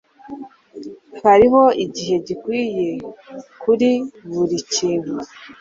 [1.23, 2.91] Hariho igihe gikwiye
[3.61, 3.91] kuri
[4.33, 5.15] buri kintu.